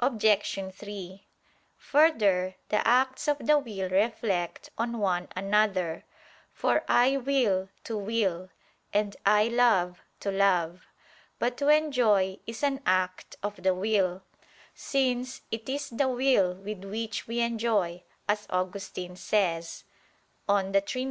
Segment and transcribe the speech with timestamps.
[0.00, 0.72] Obj.
[0.74, 1.26] 3:
[1.76, 6.06] Further, the acts of the will reflect on one another;
[6.50, 8.48] for I will to will,
[8.94, 10.86] and I love to love.
[11.38, 14.22] But to enjoy is an act of the will:
[14.74, 19.84] since "it is the will with which we enjoy," as Augustine says
[20.48, 21.04] (De Trin.